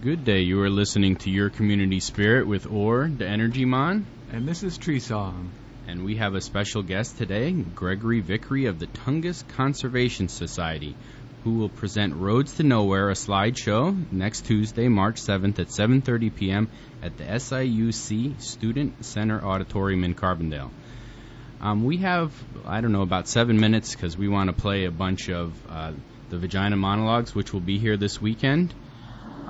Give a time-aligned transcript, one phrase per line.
[0.00, 0.42] Good day.
[0.42, 4.06] You are listening to Your Community Spirit with Orr, the Energy Mon.
[4.30, 5.50] And this is Tree Song.
[5.88, 10.94] And we have a special guest today, Gregory Vickrey of the Tongass Conservation Society,
[11.42, 16.68] who will present Roads to Nowhere, a slideshow, next Tuesday, March 7th at 7.30 p.m.
[17.02, 20.70] at the SIUC Student Center Auditorium in Carbondale.
[21.60, 22.32] Um, we have,
[22.64, 25.90] I don't know, about seven minutes because we want to play a bunch of uh,
[26.30, 28.72] the Vagina Monologues, which will be here this weekend.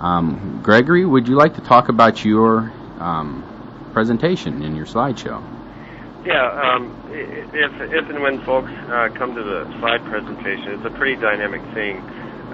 [0.01, 3.43] Um, Gregory, would you like to talk about your um,
[3.93, 5.43] presentation in your slideshow?
[6.25, 10.91] Yeah, um, if, if and when folks uh, come to the slide presentation, it's a
[10.91, 11.99] pretty dynamic thing.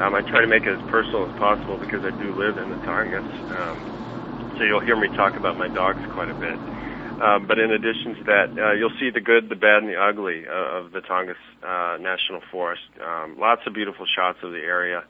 [0.01, 2.71] Um, I try to make it as personal as possible because I do live in
[2.71, 3.29] the Tongass.
[3.51, 6.59] Um, so you'll hear me talk about my dogs quite a bit.
[7.21, 10.01] Um, but in addition to that, uh, you'll see the good, the bad, and the
[10.01, 12.83] ugly uh, of the Tongass uh, National Forest.
[13.37, 15.05] Lots of beautiful shots of the area,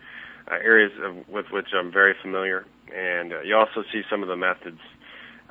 [0.51, 4.29] uh, areas of, with which I'm very familiar, and uh, you also see some of
[4.29, 4.81] the methods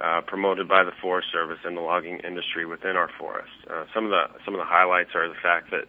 [0.03, 3.53] uh, promoted by the Forest Service and the logging industry within our forest.
[3.69, 5.85] Uh, some of the some of the highlights are the fact that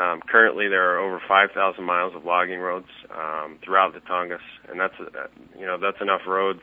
[0.00, 4.78] um, currently there are over 5,000 miles of logging roads um, throughout the Tongass, and
[4.78, 5.26] that's uh,
[5.58, 6.60] you know that's enough roads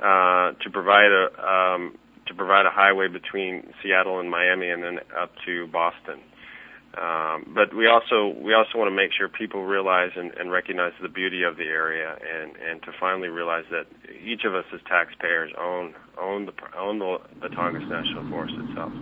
[0.00, 4.98] uh, to provide a um, to provide a highway between Seattle and Miami and then
[5.20, 6.20] up to Boston.
[6.98, 10.92] Um, but we also we also want to make sure people realize and, and recognize
[11.00, 13.86] the beauty of the area, and, and to finally realize that
[14.24, 18.92] each of us as taxpayers own own the own the, the Tongass National Forest itself.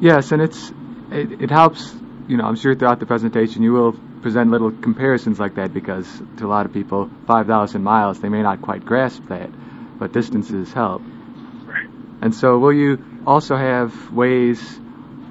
[0.00, 0.70] Yes, and it's
[1.10, 1.94] it, it helps.
[2.28, 6.08] You know, I'm sure throughout the presentation you will present little comparisons like that because
[6.38, 9.50] to a lot of people, 5,000 miles they may not quite grasp that,
[9.98, 11.02] but distances help.
[11.66, 11.88] Right.
[12.22, 14.80] And so, will you also have ways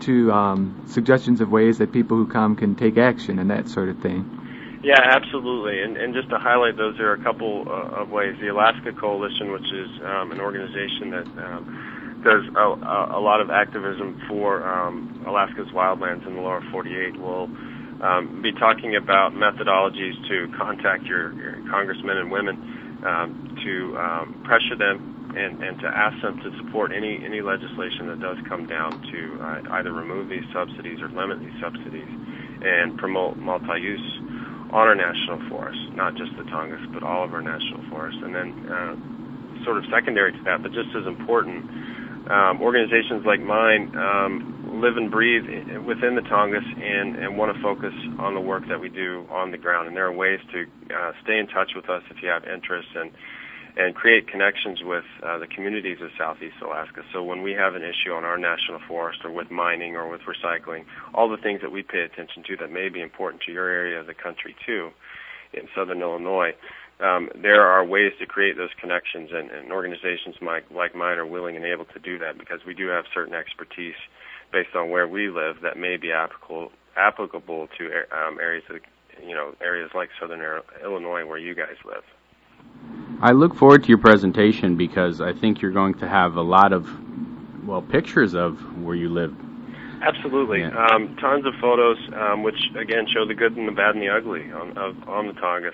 [0.01, 3.89] to um, suggestions of ways that people who come can take action and that sort
[3.89, 4.45] of thing?
[4.83, 5.81] Yeah, absolutely.
[5.81, 8.35] And, and just to highlight those, there are a couple uh, of ways.
[8.39, 13.49] The Alaska Coalition, which is um, an organization that um, does a, a, lot of
[13.49, 17.49] activism for um, Alaska's wildlands in the lower 48, will
[18.01, 24.41] um, be talking about methodologies to contact your, your congressmen and women um, to um,
[24.43, 28.65] pressure them and, and to ask them to support any, any legislation that does come
[28.65, 32.09] down to uh, either remove these subsidies or limit these subsidies
[32.61, 34.07] and promote multi-use
[34.71, 38.19] on our national forests, not just the Tongass, but all of our national forests.
[38.23, 38.95] And then, uh,
[39.63, 41.65] sort of secondary to that, but just as important,
[42.29, 45.45] um, organizations like mine um, live and breathe
[45.85, 49.51] within the Tongass and, and want to focus on the work that we do on
[49.51, 49.87] the ground.
[49.87, 52.89] And there are ways to uh, stay in touch with us if you have interest
[52.95, 53.11] and
[53.77, 57.01] and create connections with uh, the communities of Southeast Alaska.
[57.11, 60.21] So when we have an issue on our national forest or with mining or with
[60.21, 63.67] recycling, all the things that we pay attention to that may be important to your
[63.67, 64.91] area of the country too,
[65.53, 66.51] in southern Illinois,
[66.99, 71.25] um, there are ways to create those connections, and, and organizations like, like mine are
[71.25, 73.95] willing and able to do that because we do have certain expertise
[74.53, 78.77] based on where we live that may be applicable applicable to um, areas of,
[79.21, 80.41] you know areas like southern
[80.81, 83.04] Illinois where you guys live.
[83.21, 86.73] I look forward to your presentation because I think you're going to have a lot
[86.73, 86.87] of,
[87.65, 89.33] well, pictures of where you live.
[90.01, 90.87] Absolutely, yeah.
[90.91, 94.09] um, tons of photos, um, which again show the good and the bad and the
[94.09, 95.73] ugly on of, on the Tongass.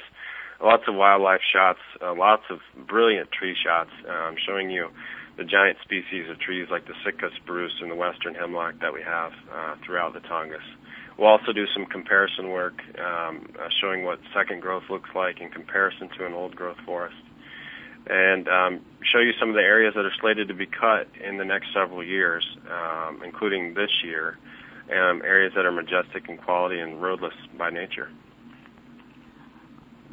[0.63, 4.90] Lots of wildlife shots, uh, lots of brilliant tree shots, um, showing you
[5.38, 9.01] the giant species of trees like the Sitka spruce and the western hemlock that we
[9.01, 10.62] have uh, throughout the Tongass.
[11.18, 15.50] We'll also do some comparison work, um, uh, showing what second growth looks like in
[15.50, 17.16] comparison to an old growth forest
[18.07, 18.81] and um,
[19.12, 21.67] show you some of the areas that are slated to be cut in the next
[21.73, 24.38] several years, um, including this year,
[24.89, 28.09] um, areas that are majestic in quality and roadless by nature.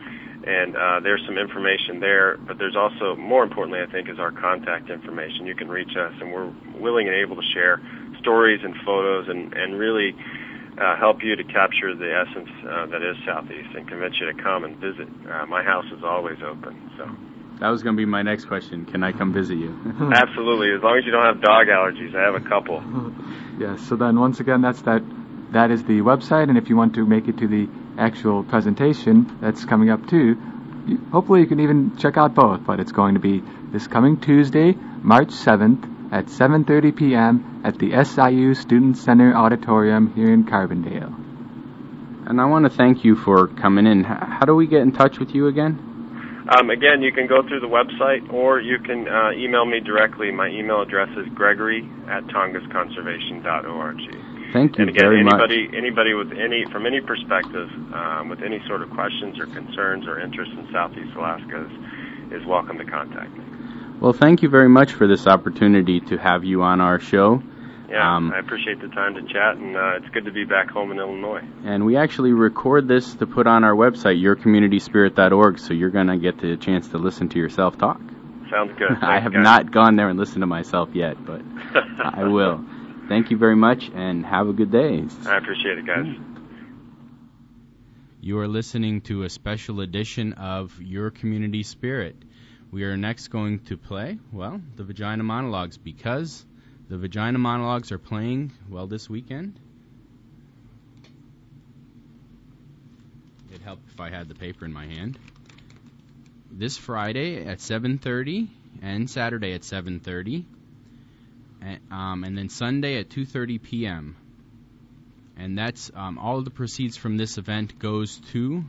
[0.47, 4.31] And uh, there's some information there, but there's also, more importantly, I think, is our
[4.31, 5.47] contact information.
[5.47, 7.81] You can reach us, and we're willing and able to share
[8.21, 10.15] stories and photos and, and really
[10.81, 14.43] uh, help you to capture the essence uh, that is Southeast and convince you to
[14.43, 15.09] come and visit.
[15.29, 16.91] Uh, my house is always open.
[16.97, 17.38] So.
[17.61, 18.85] That was going to be my next question.
[18.85, 19.71] Can I come visit you?
[20.15, 22.15] Absolutely, as long as you don't have dog allergies.
[22.15, 22.83] I have a couple.
[23.59, 23.81] yes.
[23.89, 25.03] So then, once again, that's that.
[25.53, 29.39] That is the website, and if you want to make it to the actual presentation
[29.41, 30.37] that's coming up too,
[30.87, 32.67] you, hopefully you can even check out both.
[32.67, 37.63] But it's going to be this coming Tuesday, March 7th at 7:30 p.m.
[37.65, 41.15] at the SIU Student Center Auditorium here in Carbondale.
[42.29, 44.05] And I want to thank you for coming in.
[44.05, 45.88] How do we get in touch with you again?
[46.49, 50.31] Um, again, you can go through the website or you can uh, email me directly.
[50.31, 53.97] My email address is gregory at tongassconservation.org.
[54.55, 55.77] Thank you and again, very anybody, much.
[55.77, 60.19] anybody with any, from any perspective, um, with any sort of questions or concerns or
[60.19, 63.45] interest in Southeast Alaska is, is welcome to contact me.
[64.01, 67.43] Well, thank you very much for this opportunity to have you on our show.
[67.89, 70.69] Yeah, Um, I appreciate the time to chat, and uh, it's good to be back
[70.69, 71.43] home in Illinois.
[71.65, 76.19] And we actually record this to put on our website, yourcommunityspirit.org, so you're going to
[76.19, 78.01] get the chance to listen to yourself talk.
[78.51, 78.91] Sounds good.
[79.03, 79.43] I have guys.
[79.43, 81.41] not gone there and listened to myself yet, but
[81.99, 82.63] I will.
[83.09, 85.03] Thank you very much and have a good day.
[85.25, 86.07] I appreciate it, guys.
[88.21, 92.17] You are listening to a special edition of Your Community Spirit.
[92.71, 96.45] We are next going to play, well, the Vagina Monologues because
[96.89, 99.59] the Vagina Monologues are playing, well, this weekend.
[103.51, 105.19] It'd help if I had the paper in my hand.
[106.51, 108.49] This Friday at 7:30
[108.83, 110.45] and Saturday at 7:30,
[111.61, 114.17] and, um, and then Sunday at 2:30 p.m
[115.39, 118.65] and that's um, all the proceeds from this event goes to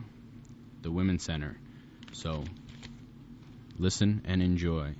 [0.82, 1.56] the Women's Center.
[2.12, 2.44] So
[3.78, 4.94] listen and enjoy.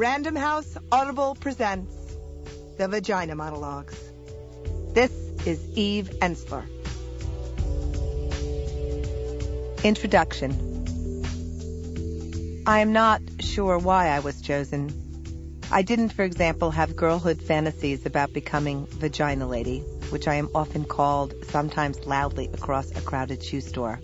[0.00, 1.94] Random House Audible presents
[2.78, 3.94] The Vagina Monologues.
[4.94, 5.12] This
[5.44, 6.64] is Eve Ensler.
[9.84, 10.52] Introduction
[12.66, 15.60] I am not sure why I was chosen.
[15.70, 20.86] I didn't, for example, have girlhood fantasies about becoming vagina lady, which I am often
[20.86, 24.00] called, sometimes loudly, across a crowded shoe store.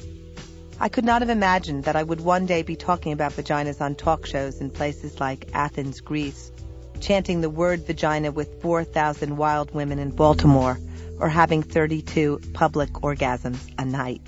[0.78, 3.94] I could not have imagined that I would one day be talking about vaginas on
[3.94, 6.52] talk shows in places like Athens, Greece,
[7.00, 10.78] chanting the word vagina with 4,000 wild women in Baltimore,
[11.18, 14.20] or having 32 public orgasms a night.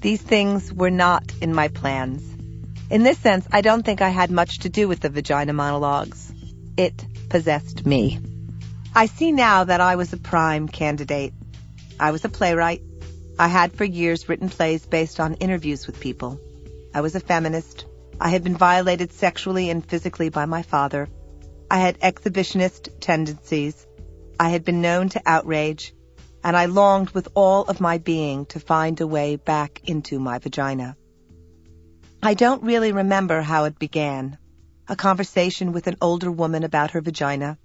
[0.00, 2.22] These things were not in my plans.
[2.88, 6.32] In this sense, I don't think I had much to do with the vagina monologues.
[6.78, 8.18] It possessed me.
[8.94, 11.34] I see now that I was a prime candidate.
[12.00, 12.82] I was a playwright.
[13.40, 16.38] I had for years written plays based on interviews with people.
[16.92, 17.86] I was a feminist.
[18.20, 21.08] I had been violated sexually and physically by my father.
[21.70, 23.86] I had exhibitionist tendencies.
[24.38, 25.94] I had been known to outrage,
[26.44, 30.38] and I longed with all of my being to find a way back into my
[30.38, 30.98] vagina.
[32.22, 34.36] I don't really remember how it began.
[34.86, 37.56] A conversation with an older woman about her vagina,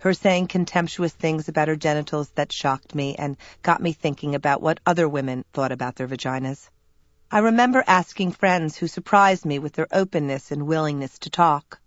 [0.00, 4.62] her saying contemptuous things about her genitals that shocked me and got me thinking about
[4.62, 6.70] what other women thought about their vaginas.
[7.30, 11.80] I remember asking friends who surprised me with their openness and willingness to talk.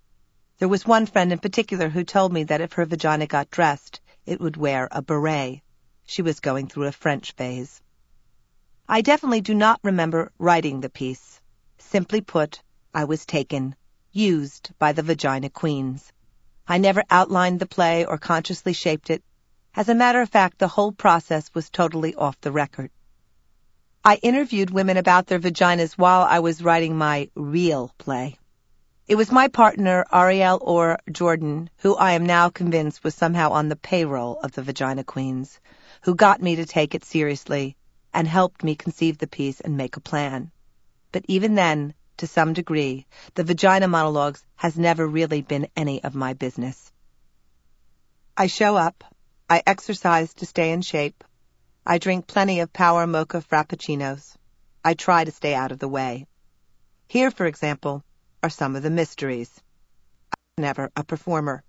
[0.60, 4.00] There was one friend in particular who told me that if her vagina got dressed,
[4.28, 5.62] it would wear a beret.
[6.06, 7.82] She was going through a French phase.
[8.88, 11.42] I definitely do not remember writing the piece.
[11.80, 12.62] Simply put,
[12.94, 13.76] I was taken,
[14.12, 16.14] used by the vagina queens.
[16.68, 19.24] I never outlined the play or consciously shaped it.
[19.76, 22.92] As a matter of fact, the whole process was totally off the record.
[24.06, 28.38] I interviewed women about their vaginas while I was writing my real play.
[29.08, 33.68] It was my partner, Ariel Orr Jordan, who I am now convinced was somehow on
[33.68, 35.60] the payroll of the Vagina Queens,
[36.04, 37.76] who got me to take it seriously
[38.14, 40.52] and helped me conceive the piece and make a plan.
[41.12, 43.06] But even then, to some degree,
[43.36, 46.92] the Vagina Monologues has never really been any of my business.
[48.36, 49.04] I show up.
[49.50, 51.24] I exercise to stay in shape.
[51.86, 54.36] I drink plenty of power mocha frappuccinos.
[54.84, 56.28] I try to stay out of the way.
[57.08, 58.04] Here, for example,
[58.42, 59.52] are some of the mysteries.
[60.32, 61.64] I was never a performer.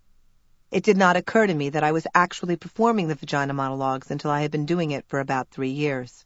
[0.71, 4.31] It did not occur to me that I was actually performing the vagina monologues until
[4.31, 6.25] I had been doing it for about three years.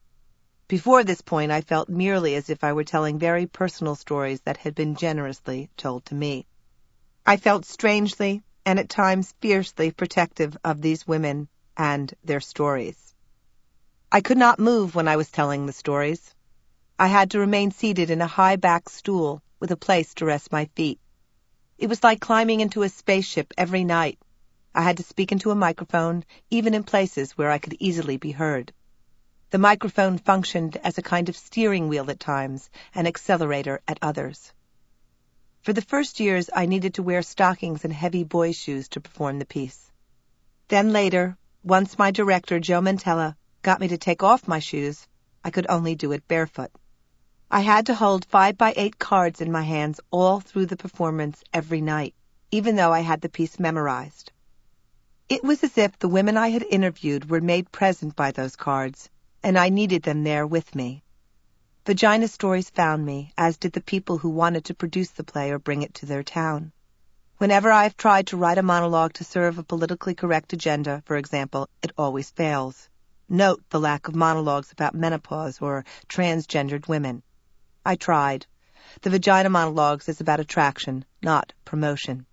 [0.68, 4.58] Before this point, I felt merely as if I were telling very personal stories that
[4.58, 6.46] had been generously told to me.
[7.24, 13.14] I felt strangely and at times fiercely protective of these women and their stories.
[14.12, 16.34] I could not move when I was telling the stories.
[16.98, 20.52] I had to remain seated in a high back stool with a place to rest
[20.52, 21.00] my feet.
[21.78, 24.18] It was like climbing into a spaceship every night.
[24.74, 28.32] I had to speak into a microphone, even in places where I could easily be
[28.32, 28.74] heard.
[29.50, 34.52] The microphone functioned as a kind of steering wheel at times, an accelerator at others.
[35.62, 39.38] For the first years, I needed to wear stockings and heavy boy shoes to perform
[39.38, 39.90] the piece.
[40.68, 45.08] Then later, once my director, Joe Mantello, got me to take off my shoes,
[45.42, 46.70] I could only do it barefoot.
[47.50, 51.42] I had to hold five by eight cards in my hands all through the performance
[51.54, 52.14] every night,
[52.50, 54.30] even though I had the piece memorized.
[55.30, 59.08] It was as if the women I had interviewed were made present by those cards,
[59.42, 61.02] and I needed them there with me.
[61.86, 65.58] Vagina Stories found me, as did the people who wanted to produce the play or
[65.58, 66.72] bring it to their town.
[67.38, 71.16] Whenever I have tried to write a monologue to serve a politically correct agenda, for
[71.16, 72.88] example, it always fails.
[73.28, 77.22] Note the lack of monologues about menopause or transgendered women.
[77.86, 78.46] I tried.
[79.02, 82.26] The Vagina Monologues is about attraction, not promotion.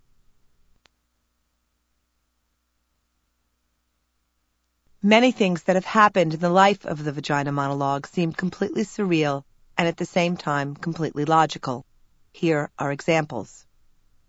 [5.05, 9.43] Many things that have happened in the life of the Vagina Monologue seem completely surreal
[9.77, 11.85] and at the same time completely logical.
[12.31, 13.67] Here are examples.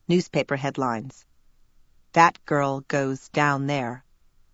[0.06, 1.24] Newspaper headlines.
[2.12, 4.04] That girl goes down there.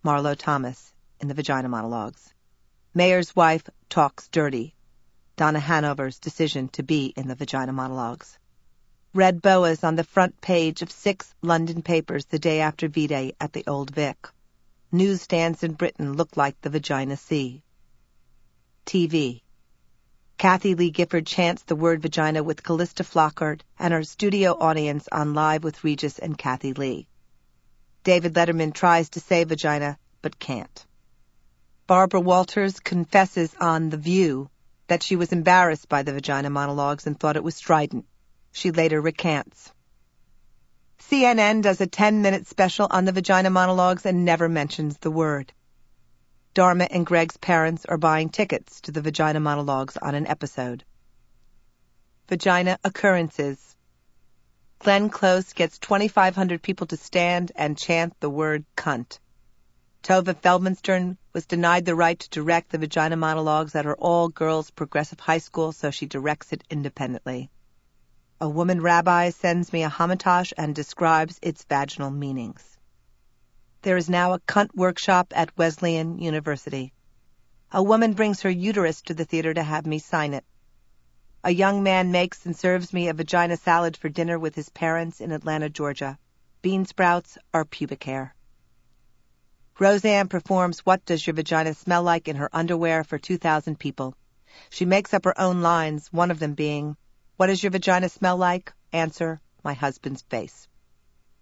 [0.05, 2.33] Marlo Thomas in the Vagina Monologues.
[2.95, 4.77] Mayor's wife talks dirty.
[5.35, 8.39] Donna Hanover's decision to be in the Vagina Monologues.
[9.13, 13.53] Red boas on the front page of six London papers the day after V-Day at
[13.53, 14.29] the Old Vic.
[14.95, 17.63] Newsstands in Britain look like the Vagina Sea.
[18.85, 19.41] TV.
[20.37, 25.33] Kathie Lee Gifford chants the word vagina with Calista Flockhart and her studio audience on
[25.33, 27.09] Live with Regis and Kathie Lee.
[28.05, 30.85] David Letterman tries to say vagina, but can't.
[31.87, 34.51] Barbara Walters confesses on The View
[34.89, 38.05] that she was embarrassed by the vagina monologues and thought it was strident.
[38.53, 39.73] She later recants.
[41.13, 45.53] CNN does a 10 minute special on the vagina monologues and never mentions the word.
[46.55, 50.85] Dharma and Greg's parents are buying tickets to the vagina monologues on an episode.
[52.31, 53.77] Vagina occurrences.
[54.79, 59.19] Glenn Close gets 2,500 people to stand and chant the word cunt.
[60.03, 65.21] Tovah Feldmanstern was denied the right to direct the vagina monologues at her all-girls progressive
[65.21, 67.51] high school, so she directs it independently.
[68.43, 72.77] A woman rabbi sends me a hamantash and describes its vaginal meanings.
[73.83, 76.93] There is now a cunt workshop at Wesleyan University.
[77.71, 80.45] A woman brings her uterus to the theater to have me sign it.
[81.45, 85.21] A young man makes and serves me a vagina salad for dinner with his parents
[85.21, 86.19] in Atlanta, Georgia.
[86.63, 88.35] Bean sprouts are pubic hair.
[89.79, 94.17] Roseanne performs What Does Your Vagina Smell Like in her underwear for 2,000 people.
[94.69, 96.97] She makes up her own lines, one of them being,
[97.43, 98.73] what does your vagina smell like?
[98.93, 100.69] Answer, my husband's face.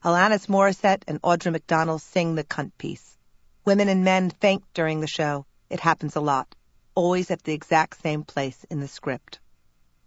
[0.03, 3.19] Alanis Morissette and Audra McDonald sing the cunt piece.
[3.67, 5.45] Women and men faint during the show.
[5.69, 6.55] It happens a lot.
[6.95, 9.41] Always at the exact same place in the script.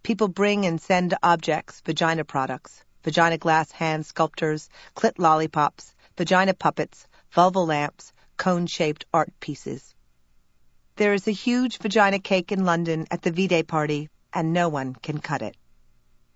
[0.02, 7.06] People bring and send objects, vagina products, vagina glass hand sculptors, clit lollipops, vagina puppets,
[7.32, 9.94] vulval lamps, cone-shaped art pieces.
[10.96, 14.96] There is a huge vagina cake in London at the V-Day party, and no one
[14.96, 15.56] can cut it.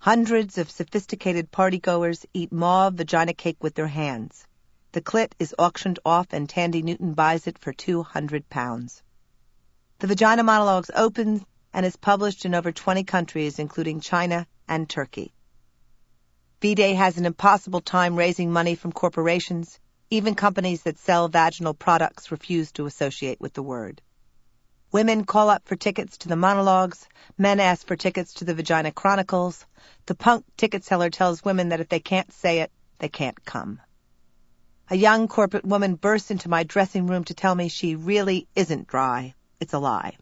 [0.01, 4.47] Hundreds of sophisticated partygoers eat mauve vagina cake with their hands.
[4.93, 9.03] The clit is auctioned off and Thandie Newton buys it for 200 pounds.
[9.99, 15.35] The Vagina Monologues opens and is published in over 20 countries, including China and Turkey.
[16.61, 19.81] V-Day has an impossible time raising money from corporations.
[20.11, 24.01] Even companies that sell vaginal products refuse to associate with the word.
[24.91, 27.07] Women call up for tickets to the monologues.
[27.37, 29.67] Men ask for tickets to the Vagina Chronicles.
[30.07, 33.83] The punk ticket seller tells women that if they can't say it, they can't come.
[34.89, 38.89] A young corporate woman bursts into my dressing room to tell me she really isn't
[38.89, 39.35] dry.
[39.61, 40.17] It's a lie.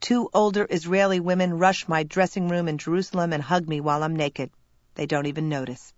[0.00, 4.14] Two older Israeli women rush my dressing room in Jerusalem and hug me while I'm
[4.14, 4.52] naked.
[4.94, 5.92] They don't even notice.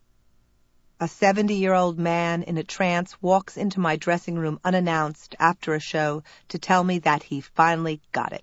[1.04, 5.74] A 70 year old man in a trance walks into my dressing room unannounced after
[5.74, 8.42] a show to tell me that he finally got it.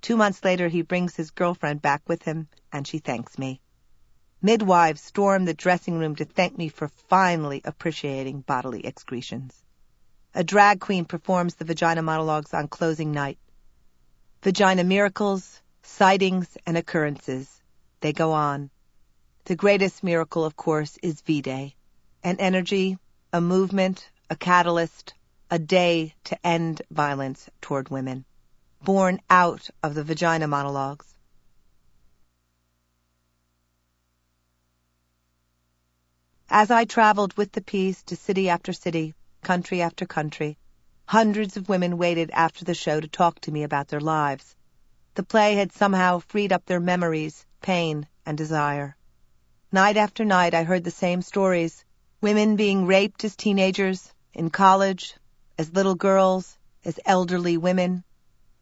[0.00, 3.60] Two months later, he brings his girlfriend back with him, and she thanks me.
[4.40, 9.62] Midwives storm the dressing room to thank me for finally appreciating bodily excretions.
[10.34, 13.38] A drag queen performs the vagina monologues on closing night.
[14.42, 17.60] Vagina miracles, sightings, and occurrences.
[18.00, 18.70] They go on.
[19.44, 21.74] The greatest miracle, of course, is V-Day
[22.22, 22.98] an energy,
[23.32, 25.14] a movement, a catalyst,
[25.50, 28.24] a day to end violence toward women,
[28.82, 31.14] born out of the vagina monologues.
[36.50, 40.58] As I traveled with the piece to city after city, country after country,
[41.06, 44.54] hundreds of women waited after the show to talk to me about their lives.
[45.14, 48.96] The play had somehow freed up their memories, pain, and desire.
[49.72, 51.84] Night after night I heard the same stories
[52.22, 55.14] women being raped as teenagers, in college,
[55.56, 58.04] as little girls, as elderly women,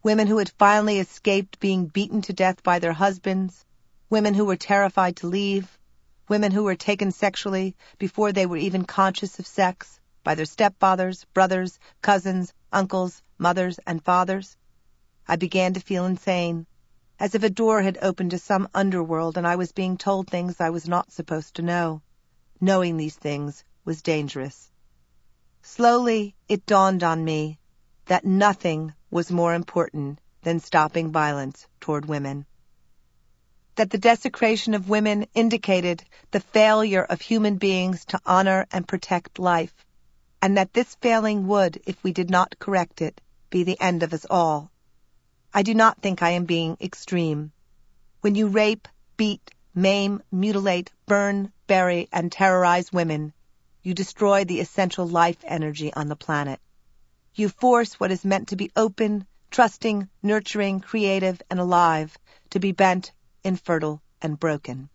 [0.00, 3.64] women who had finally escaped being beaten to death by their husbands,
[4.08, 5.76] women who were terrified to leave,
[6.28, 11.24] women who were taken sexually before they were even conscious of sex by their stepfathers,
[11.34, 14.56] brothers, cousins, uncles, mothers, and fathers.
[15.26, 16.66] I began to feel insane,
[17.18, 20.60] as if a door had opened to some underworld and I was being told things
[20.60, 22.02] I was not supposed to know.
[22.60, 24.70] Knowing these things was dangerous.
[25.62, 27.58] Slowly, it dawned on me
[28.06, 32.46] that nothing was more important than stopping violence toward women.
[33.76, 39.38] That the desecration of women indicated the failure of human beings to honor and protect
[39.38, 39.86] life,
[40.42, 44.12] and that this failing would, if we did not correct it, be the end of
[44.12, 44.70] us all.
[45.54, 47.52] I do not think I am being extreme.
[48.20, 53.32] When you rape, beat, maim, mutilate, burn, bury, and terrorize women,
[53.84, 56.58] you destroy the essential life energy on the planet.
[57.34, 62.18] You force what is meant to be open, trusting, nurturing, creative, and alive
[62.50, 63.12] to be bent,
[63.44, 64.88] infertile, and broken.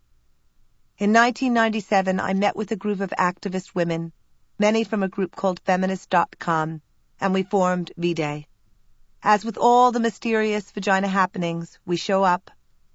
[0.98, 4.12] In 1997, I met with a group of activist women,
[4.58, 6.82] many from a group called Feminist.com,
[7.20, 8.46] and we formed V-Day.
[9.22, 12.50] As with all the mysterious vagina happenings, we show up,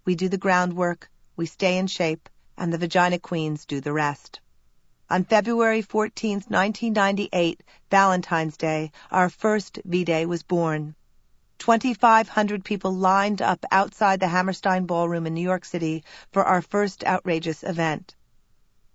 [0.06, 2.30] we do the groundwork, we stay in shape,
[2.60, 4.42] and the vagina queens do the rest.
[5.10, 10.94] On February 14, 1998, Valentine's Day, our first V-Day was born.
[11.58, 17.04] 2,500 people lined up outside the Hammerstein Ballroom in New York City for our first
[17.06, 18.16] outrageous event.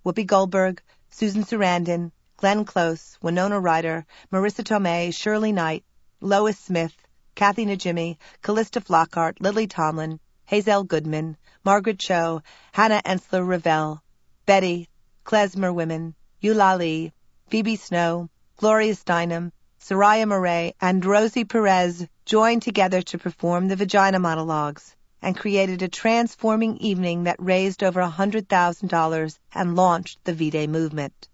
[0.04, 0.80] Whoopi Goldberg,
[1.10, 5.84] Susan Sarandon, Glenn Close, Winona Ryder, Marisa Tomei, Shirley Knight,
[6.20, 6.94] Lois Smith,
[7.34, 14.02] Kathy Najimy, Calista Flockhart, Lily Tomlin, Hazel Goodman, Margaret Cho, Hannah Ensler Revell,
[14.44, 14.88] Betty,
[15.24, 17.12] Klezmer Women, Eulalie,
[17.48, 24.18] Phoebe Snow, Gloria Steinem, Soraya Murray, and Rosie Perez joined together to perform the Vagina
[24.18, 31.28] Monologues and created a transforming evening that raised over $100,000 and launched the V-Day movement.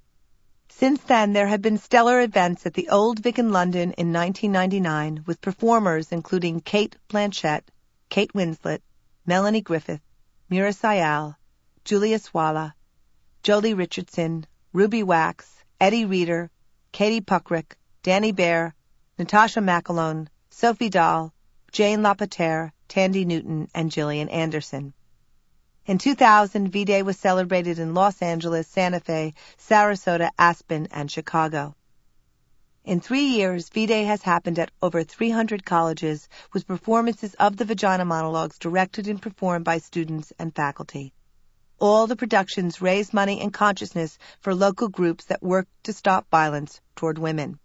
[0.69, 5.25] Since then, there have been stellar events at the Old Vic in London in 1999
[5.27, 7.63] with performers including Cate Blanchett,
[8.09, 8.81] Kate Winslet,
[9.31, 10.01] Melanie Griffith,
[10.51, 11.37] Meera Syal,
[11.85, 12.73] Julia Sawalha,
[13.45, 16.51] Joely Richardson, Ruby Wax, Eddie Reader,
[16.91, 18.73] Katie Puckrick, Dani Behr,
[19.21, 21.33] Natasha McElhone, Sophie Dahl,
[21.71, 24.95] Jane Lapotaire, Thandie Newton, and Gillian Anderson.
[25.87, 31.77] In 2000, V-Day was celebrated in Los Angeles, Santa Fe, Sarasota, Aspen, and Chicago.
[32.83, 38.07] In three years, V-Day has happened at over 300 colleges with performances of the vagina
[38.07, 41.13] monologues directed and performed by students and faculty.
[41.79, 46.81] All the productions raise money and consciousness for local groups that work to stop violence
[46.97, 47.59] toward women.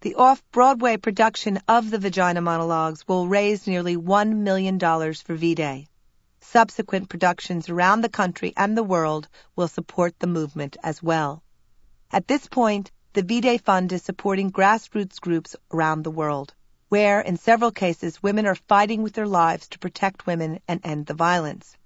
[0.00, 5.86] The off-Broadway production of the vagina monologues will raise nearly $1 million for V-Day.
[6.40, 11.42] Subsequent productions around the country and the world will support the movement as well.
[12.10, 16.52] At this point, the V-Day Fund is supporting grassroots groups around the world,
[16.88, 21.06] where, in several cases, women are fighting with their lives to protect women and end
[21.06, 21.76] the violence.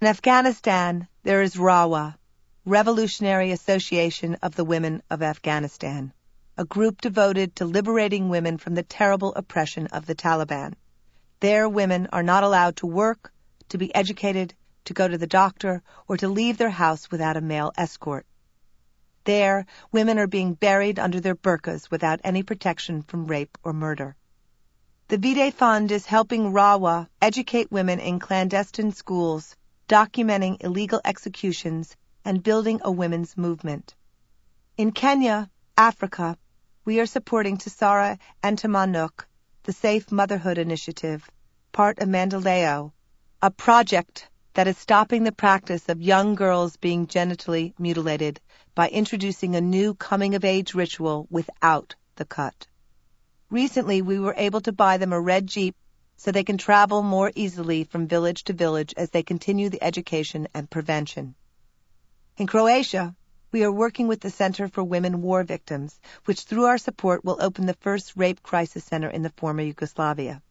[0.00, 2.16] In Afghanistan, there is RAWA,
[2.64, 6.10] Revolutionary Association of the Women of Afghanistan,
[6.56, 10.72] a group devoted to liberating women from the terrible oppression of the Taliban.
[11.40, 13.30] There, women are not allowed to work,
[13.68, 14.54] to be educated,
[14.86, 18.24] to go to the doctor, or to leave their house without a male escort.
[19.24, 24.16] There, women are being buried under their burqas without any protection from rape or murder.
[25.08, 29.56] The V-Day Fund is helping RAWA educate women in clandestine schools,
[29.88, 33.94] documenting illegal executions, and building a women's movement.
[34.76, 36.38] In Kenya, Africa,
[36.84, 39.26] we are supporting Tisara and Tamanuk,
[39.64, 41.28] the Safe Motherhood Initiative,
[41.72, 42.92] part of Maendeleo,
[43.42, 48.40] a project that is stopping the practice of young girls being genitally mutilated
[48.74, 52.66] by introducing a new coming of age ritual without the cut.
[53.50, 55.76] Recently, we were able to buy them a red Jeep
[56.16, 60.48] so they can travel more easily from village to village as they continue the education
[60.52, 61.34] and prevention.
[62.36, 63.14] In Croatia,
[63.52, 67.38] we are working with the Center for Women War Victims, which through our support will
[67.40, 70.42] open the first rape crisis center in the former Yugoslavia.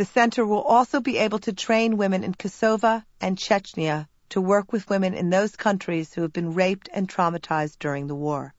[0.00, 4.72] The center will also be able to train women in Kosovo and Chechnya to work
[4.72, 8.54] with women in those countries who have been raped and traumatized during the war.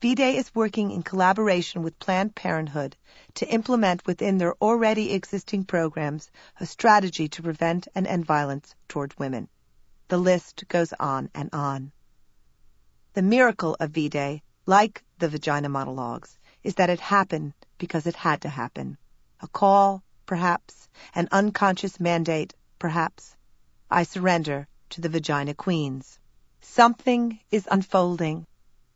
[0.00, 2.96] V-Day is working in collaboration with Planned Parenthood
[3.34, 9.18] to implement within their already existing programs a strategy to prevent and end violence towards
[9.18, 9.48] women.
[10.06, 11.90] The list goes on and on.
[13.14, 18.42] The miracle of V-Day, like the vagina monologues, is that it happened because it had
[18.42, 18.96] to happen.
[19.40, 23.36] A call, perhaps, an unconscious mandate, perhaps,
[23.90, 26.18] I surrender to the vagina queens.
[26.60, 28.46] Something is unfolding.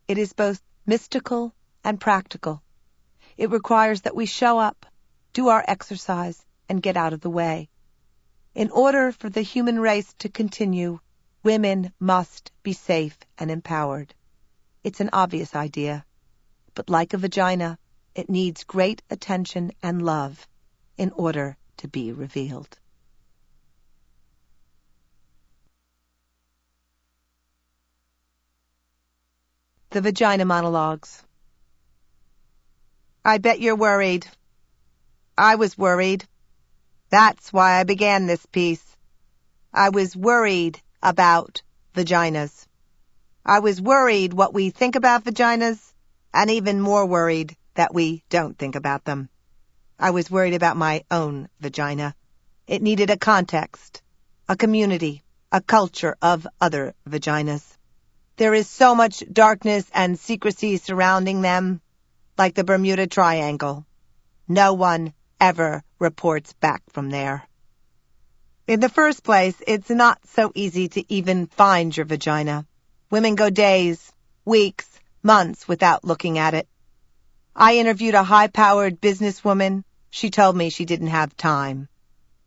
[0.07, 2.63] It is both mystical and practical.
[3.35, 4.85] It requires that we show up,
[5.33, 7.69] do our exercise, and get out of the way.
[8.55, 10.99] In order for the human race to continue,
[11.43, 14.15] women must be safe and empowered.
[14.83, 16.05] It's an obvious idea,
[16.73, 17.77] but like a vagina,
[18.15, 20.47] it needs great attention and love
[20.97, 22.77] in order to be revealed.
[29.91, 31.23] The Vagina Monologues.
[33.23, 34.27] I bet you're worried.
[35.37, 36.25] I was worried.
[37.09, 38.97] That's why I began this piece.
[39.73, 41.61] I was worried about
[41.93, 42.67] vaginas.
[43.45, 45.93] I was worried what we think about vaginas,
[46.33, 49.29] and even more worried that we don't think about them.
[49.99, 52.13] I was worried about my own vagina.
[52.67, 54.03] It needed a context,
[54.47, 57.63] a community, a culture of other vaginas.
[58.35, 61.81] There is so much darkness and secrecy surrounding them,
[62.37, 63.87] like the Bermuda Triangle.
[64.47, 67.47] No one ever reports back from there.
[68.67, 72.67] In the first place, it's not so easy to even find your vagina.
[73.09, 74.11] Women go days,
[74.45, 74.87] weeks,
[75.23, 76.67] months without looking at it.
[77.59, 79.83] I interviewed a high-powered businesswoman.
[80.11, 81.89] She told me she didn't have time.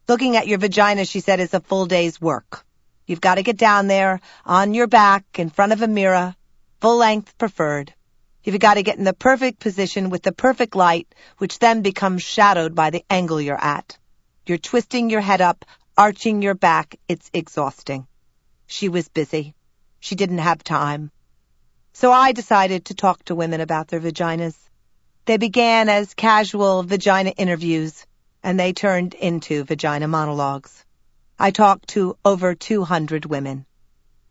[0.06, 2.64] Looking at your vagina, she said, is a full day's work.
[3.06, 6.36] You've got to get down there, on your back, in front of a mirror,
[6.80, 7.92] full length preferred.
[8.44, 12.22] You've got to get in the perfect position with the perfect light, which then becomes
[12.22, 13.98] shadowed by the angle you're at.
[14.46, 15.64] You're twisting your head up,
[15.98, 16.94] arching your back.
[17.08, 18.06] It's exhausting.
[18.68, 19.56] She was busy.
[19.98, 21.10] She didn't have time.
[21.94, 24.69] So I decided to talk to women about their vaginas.
[25.30, 28.04] They began as casual vagina interviews,
[28.42, 30.84] and they turned into vagina monologues.
[31.38, 33.64] I talked to over 200 women.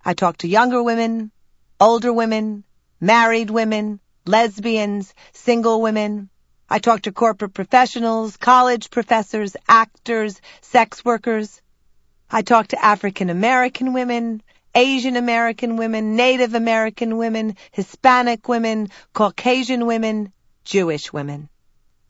[0.04, 1.32] I talked to younger women,
[1.80, 2.66] older women,
[3.00, 6.30] married women, lesbians, single women.
[6.70, 11.62] I talked to corporate professionals, college professors, actors, sex workers.
[12.30, 14.44] I talked to African American women,
[14.76, 20.34] Asian American women, Native American women, Hispanic women, Caucasian women,
[20.70, 21.50] Jewish women.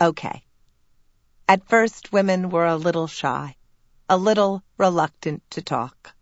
[0.01, 0.43] Okay.
[1.47, 3.55] At first, women were a little shy
[4.09, 6.15] a little reluctant to talk.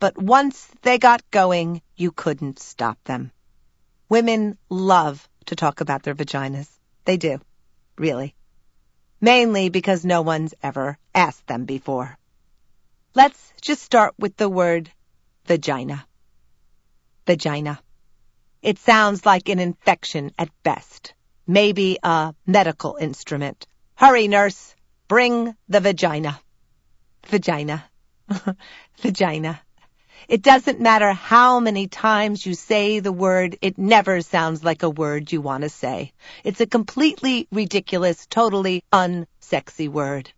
[0.00, 3.30] But once they got going, you couldn't stop them.
[4.08, 6.68] Women love to talk about their vaginas.
[7.04, 7.40] They do.
[7.96, 8.34] Really.
[9.20, 12.18] Mainly because no one's ever asked them before.
[13.14, 14.90] Let's just start with the word
[15.46, 16.04] vagina.
[17.26, 17.80] Vagina.
[18.60, 21.14] It sounds like an infection at best.
[21.50, 23.66] Maybe a medical instrument.
[23.96, 24.72] Hurry, nurse.
[25.08, 26.40] Bring the vagina.
[27.26, 27.82] Vagina.
[28.98, 29.60] Vagina.
[30.28, 34.88] It doesn't matter how many times you say the word, it never sounds like a
[34.90, 36.12] word you want to say.
[36.44, 40.30] It's a completely ridiculous, totally unsexy word.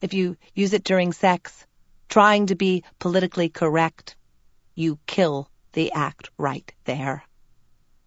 [0.00, 1.64] If you use it during sex,
[2.08, 4.16] trying to be politically correct,
[4.74, 7.22] you kill the act right there.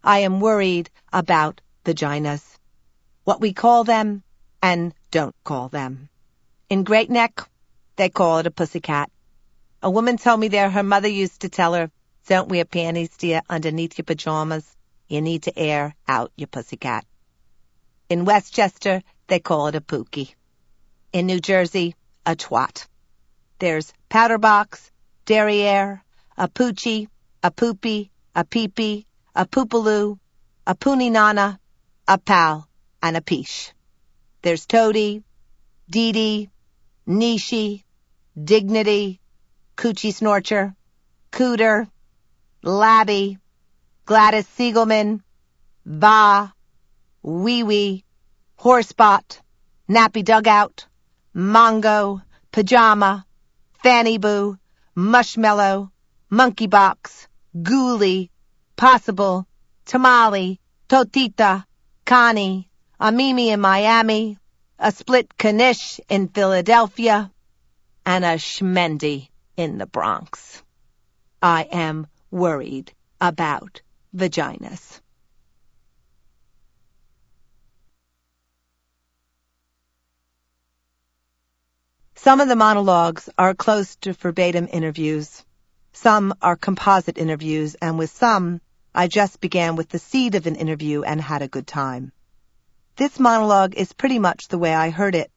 [0.04, 2.42] I am worried about vaginas.
[3.24, 4.22] What we call them
[4.62, 6.08] and don't call them.
[6.70, 7.42] In Great Neck,
[7.96, 9.10] they call it a pussycat.
[9.82, 11.90] A woman told me there her mother used to tell her,
[12.26, 14.64] don't wear panties, dear, underneath your pajamas.
[15.08, 17.04] You need to air out your pussycat.
[18.08, 20.34] In Westchester, they call it a pookie.
[21.12, 22.86] In New Jersey, a twat.
[23.58, 24.90] There's powder box,
[25.26, 26.02] derriere,
[26.38, 27.08] a poochie,
[27.42, 30.18] a poopy, a peepee, a poopaloo,
[30.66, 31.10] a poonie
[32.08, 32.68] a pal,
[33.02, 33.72] and a peesh.
[34.42, 35.22] There's toady,
[35.88, 36.50] dee dee,
[37.06, 37.84] Nishi,
[38.42, 39.20] Dignity,
[39.76, 40.74] Coochie Snorcher,
[41.30, 41.88] Cooter,
[42.62, 43.38] Labby,
[44.04, 45.20] Gladys Siegelman,
[45.84, 46.52] Va,
[47.22, 48.04] Wee Wee,
[48.58, 49.40] Horsebot,
[49.88, 50.86] Nappy Dugout,
[51.34, 53.24] Mongo, Pajama,
[53.82, 54.58] Fanny Boo,
[54.96, 55.90] Mushmallow,
[56.30, 58.30] Monkey Box, Ghoulie,
[58.76, 59.46] Possible,
[59.84, 61.64] Tamale, Totita,
[62.04, 64.38] Connie, a Mimi in Miami,
[64.78, 67.30] a split Knish in Philadelphia,
[68.04, 70.62] and a Schmendy in the Bronx.
[71.40, 73.82] I am worried about
[74.14, 75.00] vaginas.
[82.16, 85.44] Some of the monologues are close to verbatim interviews.
[85.92, 88.60] Some are composite interviews, and with some,
[88.94, 92.12] I just began with the seed of an interview and had a good time.
[92.96, 95.30] This monologue is pretty much the way I heard it.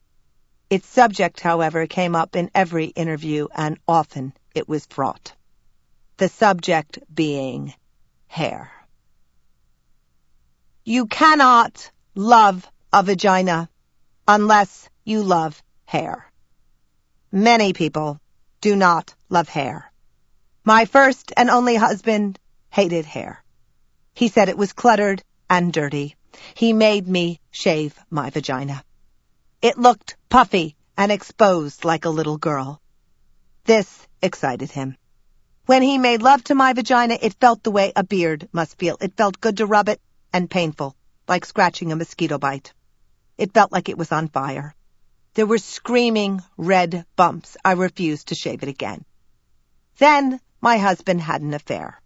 [0.70, 5.34] Its subject, however, came up in every interview and often it was fraught.
[6.18, 7.74] The subject being
[8.28, 8.72] hair.
[10.84, 13.70] You cannot love a vagina
[14.28, 16.30] unless you love hair.
[17.32, 18.20] Many people
[18.60, 19.92] do not love hair.
[20.66, 22.38] My first and only husband
[22.70, 23.45] hated hair.
[24.16, 26.16] He said it was cluttered and dirty.
[26.54, 28.84] He made me shave my vagina.
[29.62, 32.82] It looked puffy and exposed like a little girl.
[33.66, 34.96] This excited him.
[35.66, 38.96] When he made love to my vagina, it felt the way a beard must feel.
[39.02, 40.00] It felt good to rub it
[40.32, 40.96] and painful,
[41.28, 42.74] like scratching a mosquito bite.
[43.38, 44.76] It felt like it was on fire.
[45.34, 47.58] There were screaming red bumps.
[47.66, 49.04] I refused to shave it again.
[49.98, 52.02] Then my husband had an affair.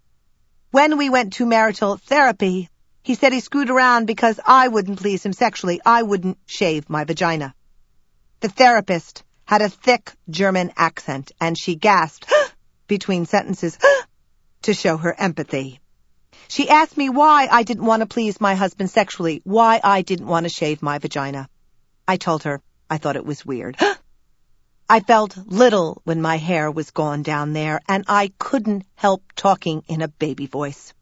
[0.71, 2.69] When we went to marital therapy,
[3.01, 5.81] he said he screwed around because I wouldn't please him sexually.
[5.83, 7.55] I wouldn't shave my vagina.
[8.41, 12.31] The therapist had a thick German accent and she gasped
[12.87, 13.79] between sentences
[14.61, 15.79] to show her empathy.
[16.47, 20.27] She asked me why I didn't want to please my husband sexually, why I didn't
[20.27, 21.49] want to shave my vagina.
[22.07, 23.75] I told her I thought it was weird.
[24.91, 29.83] I felt little when my hair was gone down there, and I couldn't help talking
[29.87, 30.95] in a baby voice.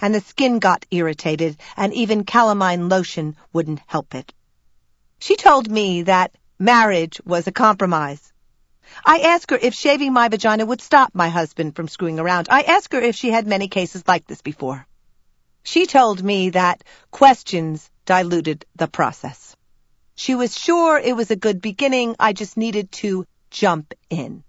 [0.00, 4.34] And the skin got irritated, and even calamine lotion wouldn't help it.
[5.20, 8.32] She told me that marriage was a compromise.
[9.06, 12.48] I asked her if shaving my vagina would stop my husband from screwing around.
[12.50, 14.88] I asked her if she had many cases like this before.
[15.62, 19.54] She told me that questions diluted the process.
[20.22, 22.14] She was sure it was a good beginning.
[22.20, 24.44] I just needed to jump in.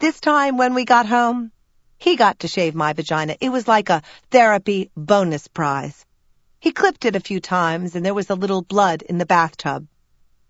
[0.00, 1.50] This time when we got home,
[1.96, 3.38] he got to shave my vagina.
[3.40, 6.04] It was like a therapy bonus prize.
[6.60, 9.86] He clipped it a few times and there was a little blood in the bathtub.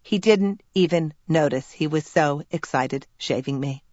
[0.02, 1.70] He didn't even notice.
[1.70, 3.84] He was so excited shaving me.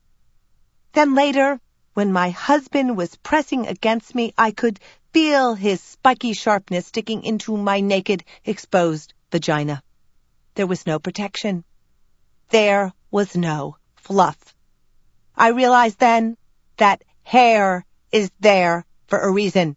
[0.94, 1.62] Then later,
[1.94, 4.80] when my husband was pressing against me, I could
[5.14, 9.84] feel his spiky sharpness sticking into my naked, exposed vagina.
[10.56, 11.64] There was no protection.
[12.50, 14.56] There was no fluff.
[15.36, 16.38] I realized then
[16.78, 19.76] that hair is there for a reason.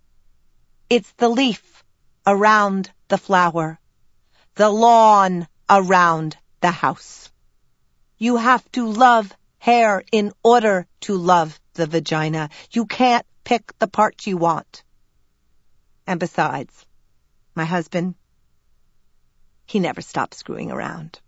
[0.91, 1.85] It's the leaf
[2.27, 3.79] around the flower,
[4.57, 7.31] the lawn around the house.
[8.19, 12.51] You have to love hair in order to love the vagina.
[12.71, 14.83] You can't pick the parts you want.
[16.07, 16.87] And besides,
[17.55, 18.15] my husband
[19.67, 21.19] he never stopped screwing around.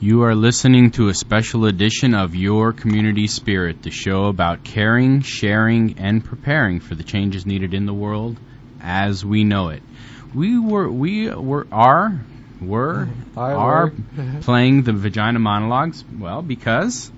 [0.00, 5.22] You are listening to a special edition of Your Community Spirit, the show about caring,
[5.22, 8.36] sharing, and preparing for the changes needed in the world
[8.80, 9.82] as we know it.
[10.32, 12.20] We were, we were, are,
[12.60, 13.92] were, are
[14.42, 17.10] playing the vagina monologues, well, because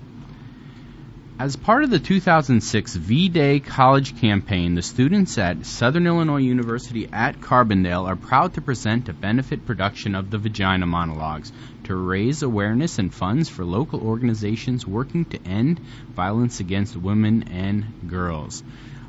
[1.41, 7.41] as part of the 2006 V-Day College campaign, the students at Southern Illinois University at
[7.41, 11.51] Carbondale are proud to present a benefit production of the Vagina Monologues
[11.85, 18.07] to raise awareness and funds for local organizations working to end violence against women and
[18.07, 18.61] girls.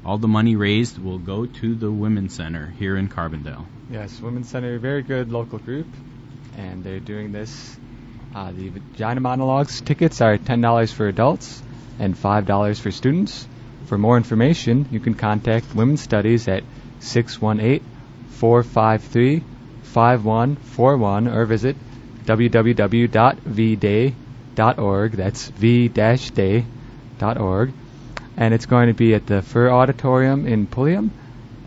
[0.03, 3.66] All the money raised will go to the Women's Center here in Carbondale.
[3.90, 5.88] Yes, Women's Center, a very good local group,
[6.57, 7.77] and they're doing this.
[8.35, 11.62] Uh, the Vagina Monologues tickets are $10 for adults
[11.98, 13.46] and $5 for students.
[13.87, 16.64] For more information, you can contact Women's Studies at
[17.00, 17.85] 618
[18.31, 19.44] 453
[19.83, 21.76] 5141 or visit
[22.24, 22.72] www.vday.org.
[25.12, 26.64] That's v-day.org.
[28.37, 31.11] And it's going to be at the Furr Auditorium in Pulliam.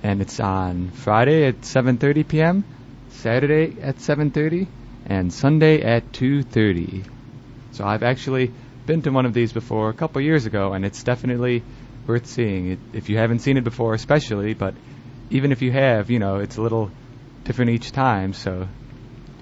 [0.01, 2.63] And it's on Friday at 7.30 p.m.,
[3.09, 4.67] Saturday at 7.30,
[5.05, 7.05] and Sunday at 2.30.
[7.71, 8.51] So I've actually
[8.85, 11.63] been to one of these before a couple years ago, and it's definitely
[12.07, 12.71] worth seeing.
[12.71, 14.73] It, if you haven't seen it before, especially, but
[15.29, 16.91] even if you have, you know, it's a little
[17.43, 18.67] different each time, so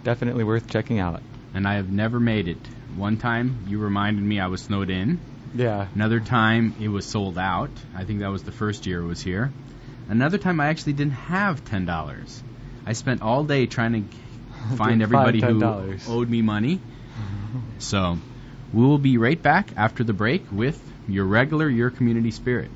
[0.03, 1.21] definitely worth checking out.
[1.53, 2.57] And I have never made it.
[2.95, 5.19] One time you reminded me I was snowed in.
[5.55, 5.87] Yeah.
[5.93, 7.71] Another time it was sold out.
[7.95, 9.51] I think that was the first year it was here.
[10.09, 12.41] Another time I actually didn't have ten dollars.
[12.85, 15.63] I spent all day trying to find everybody who
[16.07, 16.79] owed me money.
[17.79, 18.17] So
[18.73, 22.73] we will be right back after the break with your regular Your Community Spirit.